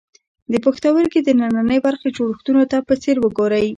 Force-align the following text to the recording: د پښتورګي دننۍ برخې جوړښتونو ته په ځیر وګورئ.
د 0.51 0.53
پښتورګي 0.65 1.19
دننۍ 1.23 1.79
برخې 1.85 2.09
جوړښتونو 2.17 2.61
ته 2.71 2.77
په 2.87 2.93
ځیر 3.01 3.17
وګورئ. 3.21 3.67